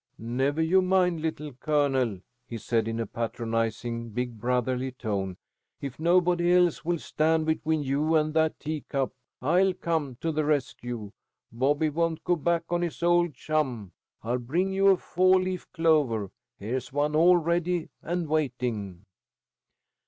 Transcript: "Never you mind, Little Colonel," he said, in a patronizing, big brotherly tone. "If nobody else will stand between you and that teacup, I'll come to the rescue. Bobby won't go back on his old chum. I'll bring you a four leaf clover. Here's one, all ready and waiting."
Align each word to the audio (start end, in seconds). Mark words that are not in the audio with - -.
"Never 0.17 0.63
you 0.63 0.81
mind, 0.81 1.21
Little 1.21 1.53
Colonel," 1.53 2.21
he 2.47 2.57
said, 2.57 2.87
in 2.87 2.99
a 2.99 3.05
patronizing, 3.05 4.09
big 4.09 4.39
brotherly 4.41 4.93
tone. 4.93 5.37
"If 5.79 5.99
nobody 5.99 6.51
else 6.53 6.83
will 6.83 6.97
stand 6.97 7.45
between 7.45 7.83
you 7.83 8.15
and 8.15 8.33
that 8.33 8.59
teacup, 8.59 9.11
I'll 9.43 9.75
come 9.75 10.15
to 10.21 10.31
the 10.31 10.43
rescue. 10.43 11.11
Bobby 11.51 11.91
won't 11.91 12.23
go 12.23 12.35
back 12.35 12.63
on 12.69 12.81
his 12.81 13.03
old 13.03 13.35
chum. 13.35 13.91
I'll 14.23 14.39
bring 14.39 14.73
you 14.73 14.87
a 14.87 14.97
four 14.97 15.39
leaf 15.39 15.71
clover. 15.71 16.31
Here's 16.57 16.91
one, 16.91 17.15
all 17.15 17.37
ready 17.37 17.89
and 18.01 18.27
waiting." 18.27 19.05